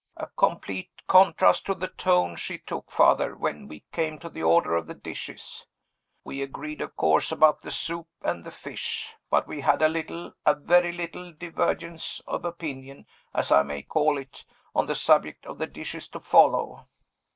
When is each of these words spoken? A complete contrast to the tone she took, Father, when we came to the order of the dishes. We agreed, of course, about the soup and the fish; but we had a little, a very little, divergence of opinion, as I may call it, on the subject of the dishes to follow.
A 0.17 0.25
complete 0.25 0.89
contrast 1.05 1.67
to 1.67 1.75
the 1.75 1.89
tone 1.89 2.35
she 2.35 2.57
took, 2.57 2.89
Father, 2.89 3.35
when 3.35 3.67
we 3.67 3.83
came 3.91 4.17
to 4.17 4.29
the 4.29 4.41
order 4.41 4.75
of 4.75 4.87
the 4.87 4.95
dishes. 4.95 5.67
We 6.23 6.41
agreed, 6.41 6.81
of 6.81 6.95
course, 6.95 7.31
about 7.31 7.61
the 7.61 7.69
soup 7.69 8.07
and 8.23 8.43
the 8.43 8.49
fish; 8.49 9.13
but 9.29 9.45
we 9.47 9.61
had 9.61 9.83
a 9.83 9.87
little, 9.89 10.33
a 10.43 10.55
very 10.55 10.91
little, 10.91 11.31
divergence 11.31 12.19
of 12.25 12.45
opinion, 12.45 13.05
as 13.35 13.51
I 13.51 13.61
may 13.61 13.83
call 13.83 14.17
it, 14.17 14.43
on 14.73 14.87
the 14.87 14.95
subject 14.95 15.45
of 15.45 15.59
the 15.59 15.67
dishes 15.67 16.07
to 16.07 16.19
follow. 16.19 16.87